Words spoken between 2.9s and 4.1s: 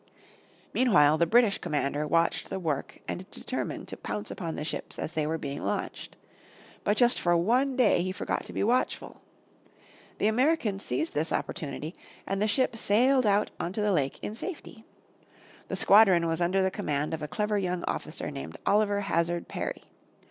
and determined to